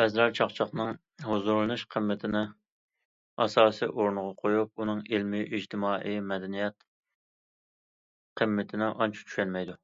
بەزىلەر 0.00 0.34
چاقچاقنىڭ 0.38 0.90
ھۇزۇرلىنىش 1.28 1.82
قىممىتىنى 1.94 2.42
ئاساسىي 3.44 3.90
ئورۇنغا 3.94 4.36
قويۇپ، 4.44 4.82
ئۇنىڭ 4.84 5.02
ئىلمىي، 5.16 5.46
ئىجتىمائىي، 5.58 6.22
مەدەنىيەت 6.34 6.86
قىممىتىنى 8.42 8.92
ئانچە 8.94 9.24
چۈشەنمەيدۇ. 9.30 9.76